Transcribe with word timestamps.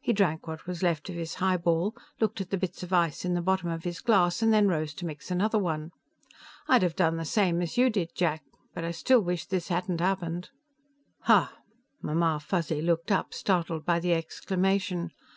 He 0.00 0.12
drank 0.12 0.46
what 0.46 0.68
was 0.68 0.84
left 0.84 1.08
of 1.10 1.16
his 1.16 1.34
highball, 1.42 1.96
looked 2.20 2.40
at 2.40 2.50
the 2.50 2.56
bits 2.56 2.84
of 2.84 2.92
ice 2.92 3.24
in 3.24 3.34
the 3.34 3.42
bottom 3.42 3.68
of 3.68 3.82
his 3.82 3.98
glass 3.98 4.40
and 4.40 4.52
then 4.52 4.68
rose 4.68 4.94
to 4.94 5.04
mix 5.04 5.28
another 5.28 5.58
one. 5.58 5.90
"I'd 6.68 6.82
have 6.84 6.94
done 6.94 7.16
the 7.16 7.24
same 7.24 7.60
as 7.60 7.76
you 7.76 7.90
did, 7.90 8.10
Jack, 8.14 8.44
but 8.74 8.84
I 8.84 8.92
still 8.92 9.18
wish 9.22 9.44
this 9.46 9.66
hadn't 9.66 9.98
happened." 10.00 10.50
"Huh!" 11.22 11.48
Mamma 12.00 12.38
Fuzzy 12.38 12.80
looked 12.80 13.10
up, 13.10 13.34
startled 13.34 13.84
by 13.84 13.98
the 13.98 14.12
exclamation. 14.14 15.10